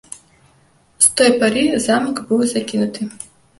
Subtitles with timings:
[1.07, 3.01] З той пары замак быў закінуты.